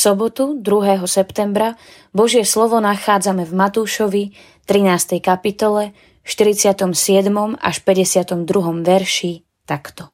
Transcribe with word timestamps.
sobotu 0.00 0.56
2. 0.56 1.04
septembra 1.04 1.76
Božie 2.16 2.48
slovo 2.48 2.80
nachádzame 2.80 3.44
v 3.44 3.52
Matúšovi 3.52 4.22
13. 4.64 5.20
kapitole 5.20 5.92
47. 6.24 6.88
až 7.60 7.76
52. 7.84 8.48
verši 8.80 9.44
takto. 9.68 10.08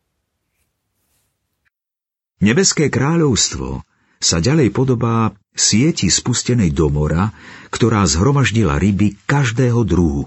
Nebeské 2.43 2.91
kráľovstvo 2.91 3.87
sa 4.19 4.43
ďalej 4.43 4.75
podobá 4.75 5.31
sieti 5.55 6.11
spustenej 6.11 6.75
do 6.75 6.91
mora, 6.91 7.31
ktorá 7.71 8.03
zhromaždila 8.11 8.83
ryby 8.83 9.15
každého 9.31 9.87
druhu. 9.87 10.27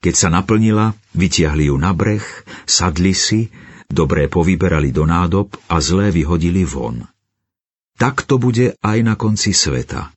Keď 0.00 0.14
sa 0.14 0.30
naplnila, 0.30 0.94
vytiahli 1.18 1.66
ju 1.66 1.76
na 1.76 1.90
breh, 1.90 2.22
sadli 2.62 3.10
si, 3.10 3.50
dobré 3.90 4.30
povyberali 4.30 4.94
do 4.94 5.02
nádob 5.02 5.50
a 5.66 5.82
zlé 5.82 6.14
vyhodili 6.14 6.62
von. 6.62 7.10
Tak 8.00 8.24
to 8.24 8.40
bude 8.40 8.80
aj 8.80 8.98
na 9.04 9.12
konci 9.12 9.52
sveta. 9.52 10.08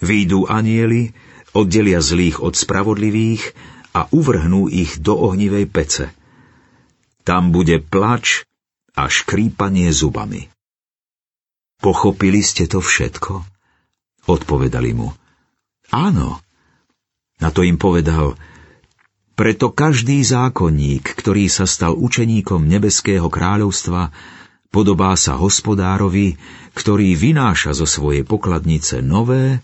Výjdu 0.00 0.48
anieli, 0.48 1.12
oddelia 1.52 2.00
zlých 2.00 2.40
od 2.40 2.56
spravodlivých 2.56 3.52
a 3.92 4.08
uvrhnú 4.08 4.72
ich 4.72 4.98
do 5.04 5.12
ohnivej 5.12 5.68
pece. 5.68 6.08
Tam 7.28 7.52
bude 7.52 7.78
plač 7.84 8.48
a 8.96 9.12
škrípanie 9.12 9.92
zubami. 9.92 10.48
Pochopili 11.84 12.40
ste 12.40 12.64
to 12.64 12.80
všetko? 12.80 13.44
Odpovedali 14.24 14.96
mu. 14.96 15.12
Áno. 15.92 16.40
Na 17.36 17.52
to 17.52 17.60
im 17.60 17.76
povedal, 17.76 18.40
preto 19.34 19.74
každý 19.74 20.24
zákonník, 20.24 21.04
ktorý 21.04 21.52
sa 21.52 21.68
stal 21.68 21.92
učeníkom 21.98 22.64
nebeského 22.64 23.26
kráľovstva, 23.28 24.14
Podobá 24.74 25.14
sa 25.14 25.38
hospodárovi, 25.38 26.34
ktorý 26.74 27.14
vynáša 27.14 27.78
zo 27.78 27.86
svojej 27.86 28.26
pokladnice 28.26 29.06
nové 29.06 29.62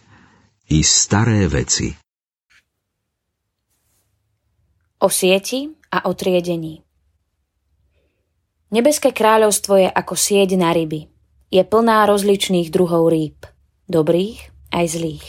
i 0.71 0.87
staré 0.87 1.51
veci. 1.51 1.91
O 5.03 5.11
sieti 5.11 5.67
a 5.91 6.07
o 6.07 6.15
triedení 6.15 6.79
Nebeské 8.71 9.11
kráľovstvo 9.11 9.83
je 9.83 9.91
ako 9.91 10.15
sieť 10.15 10.55
na 10.55 10.71
ryby. 10.71 11.11
Je 11.51 11.67
plná 11.67 12.07
rozličných 12.07 12.71
druhov 12.71 13.11
rýb, 13.11 13.35
dobrých 13.91 14.39
aj 14.71 14.85
zlých. 14.95 15.27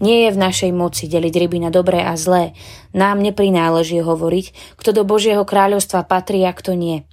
Nie 0.00 0.24
je 0.24 0.30
v 0.32 0.40
našej 0.40 0.72
moci 0.72 1.04
deliť 1.04 1.34
ryby 1.36 1.60
na 1.60 1.68
dobré 1.68 2.00
a 2.00 2.16
zlé. 2.16 2.56
Nám 2.96 3.20
neprináleží 3.20 4.00
hovoriť, 4.00 4.80
kto 4.80 4.96
do 4.96 5.04
Božieho 5.04 5.44
kráľovstva 5.44 6.08
patrí 6.08 6.48
a 6.48 6.56
kto 6.56 6.72
nie– 6.72 7.04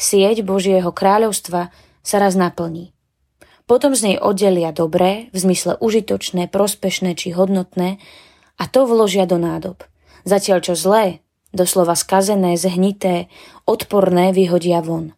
Sieť 0.00 0.40
Božieho 0.40 0.88
kráľovstva 0.96 1.68
sa 2.00 2.16
raz 2.16 2.32
naplní. 2.32 2.96
Potom 3.68 3.92
z 3.92 4.08
nej 4.08 4.16
oddelia 4.16 4.72
dobré, 4.72 5.28
v 5.36 5.44
zmysle 5.44 5.76
užitočné, 5.76 6.48
prospešné 6.48 7.12
či 7.20 7.36
hodnotné 7.36 8.00
a 8.56 8.64
to 8.64 8.88
vložia 8.88 9.28
do 9.28 9.36
nádob. 9.36 9.84
Zatiaľ 10.24 10.64
čo 10.64 10.72
zlé, 10.72 11.20
doslova 11.52 11.92
skazené, 12.00 12.56
zhnité, 12.56 13.28
odporné 13.68 14.32
vyhodia 14.32 14.80
von. 14.80 15.12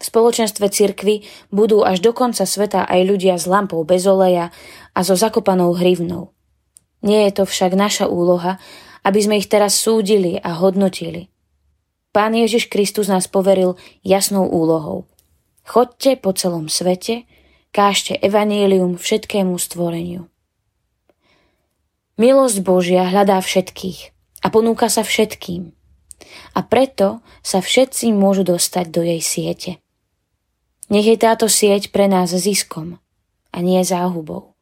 V 0.00 0.02
spoločenstve 0.02 0.66
cirkvy 0.66 1.22
budú 1.54 1.86
až 1.86 2.02
do 2.02 2.10
konca 2.10 2.42
sveta 2.42 2.90
aj 2.90 3.00
ľudia 3.06 3.38
s 3.38 3.46
lampou 3.46 3.86
bez 3.86 4.02
oleja 4.02 4.50
a 4.98 5.00
so 5.06 5.14
zakopanou 5.14 5.78
hrivnou. 5.78 6.34
Nie 7.06 7.30
je 7.30 7.38
to 7.38 7.44
však 7.46 7.78
naša 7.78 8.10
úloha, 8.10 8.58
aby 9.06 9.18
sme 9.22 9.38
ich 9.38 9.46
teraz 9.46 9.78
súdili 9.78 10.42
a 10.42 10.58
hodnotili. 10.58 11.29
Pán 12.10 12.34
Ježiš 12.34 12.66
Kristus 12.66 13.06
nás 13.06 13.30
poveril 13.30 13.78
jasnou 14.02 14.50
úlohou. 14.50 15.06
Chodte 15.62 16.18
po 16.18 16.34
celom 16.34 16.66
svete, 16.66 17.22
kážte 17.70 18.18
evanílium 18.18 18.98
všetkému 18.98 19.54
stvoreniu. 19.54 20.26
Milosť 22.18 22.58
Božia 22.66 23.06
hľadá 23.06 23.38
všetkých 23.38 24.10
a 24.42 24.46
ponúka 24.50 24.90
sa 24.90 25.06
všetkým. 25.06 25.70
A 26.52 26.60
preto 26.66 27.22
sa 27.46 27.62
všetci 27.62 28.10
môžu 28.10 28.42
dostať 28.42 28.86
do 28.90 29.06
jej 29.06 29.22
siete. 29.22 29.70
Nech 30.90 31.06
je 31.06 31.14
táto 31.14 31.46
sieť 31.46 31.94
pre 31.94 32.10
nás 32.10 32.34
ziskom 32.34 32.98
a 33.54 33.58
nie 33.62 33.78
záhubou. 33.86 34.58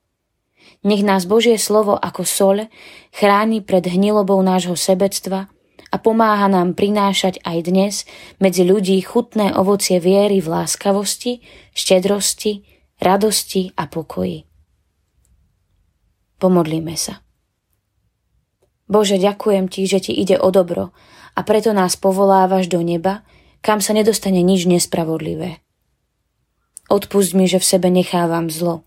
Nech 0.85 1.01
nás 1.01 1.25
Božie 1.25 1.57
slovo 1.57 1.97
ako 1.97 2.23
sol 2.29 2.59
chráni 3.11 3.65
pred 3.65 3.89
hnilobou 3.89 4.39
nášho 4.45 4.77
sebectva 4.77 5.49
a 5.89 5.97
pomáha 5.97 6.47
nám 6.53 6.77
prinášať 6.77 7.41
aj 7.45 7.59
dnes 7.65 7.95
medzi 8.37 8.65
ľudí 8.65 9.01
chutné 9.01 9.57
ovocie 9.57 9.97
viery 9.99 10.45
v 10.45 10.49
láskavosti, 10.53 11.41
štedrosti, 11.73 12.65
radosti 13.01 13.73
a 13.75 13.89
pokoji. 13.89 14.45
Pomodlíme 16.39 16.95
sa. 16.95 17.25
Bože, 18.89 19.21
ďakujem 19.21 19.69
Ti, 19.69 19.83
že 19.85 19.99
Ti 20.09 20.13
ide 20.13 20.37
o 20.41 20.49
dobro 20.49 20.97
a 21.37 21.41
preto 21.45 21.77
nás 21.77 21.95
povolávaš 21.97 22.67
do 22.69 22.81
neba, 22.81 23.27
kam 23.61 23.83
sa 23.83 23.93
nedostane 23.93 24.41
nič 24.41 24.65
nespravodlivé. 24.65 25.61
Odpust 26.89 27.37
mi, 27.37 27.45
že 27.45 27.61
v 27.61 27.69
sebe 27.69 27.89
nechávam 27.93 28.49
zlo. 28.49 28.87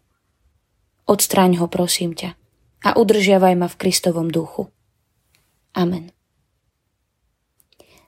Odstráň 1.06 1.62
ho, 1.62 1.70
prosím 1.70 2.18
ťa, 2.18 2.34
a 2.82 2.98
udržiavaj 2.98 3.54
ma 3.54 3.68
v 3.70 3.78
Kristovom 3.78 4.34
duchu. 4.34 4.74
Amen. 5.78 6.10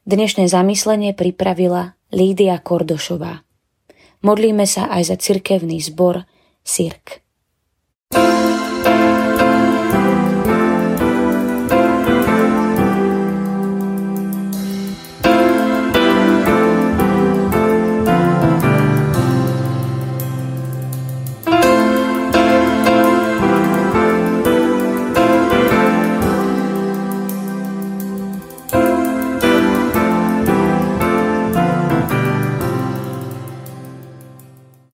Dnešné 0.03 0.51
zamyslenie 0.51 1.15
pripravila 1.15 1.95
Lídia 2.11 2.59
Kordošová. 2.59 3.47
Modlíme 4.19 4.67
sa 4.67 4.91
aj 4.91 5.03
za 5.07 5.15
cirkevný 5.15 5.79
zbor 5.79 6.27
Sirk. 6.59 7.23
thank 8.11 8.47
you 8.47 8.52